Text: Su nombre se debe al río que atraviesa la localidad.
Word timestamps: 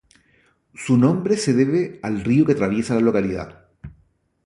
Su 0.73 0.97
nombre 0.97 1.37
se 1.37 1.53
debe 1.53 1.99
al 2.01 2.23
río 2.23 2.43
que 2.47 2.53
atraviesa 2.53 2.95
la 2.95 3.01
localidad. 3.01 3.67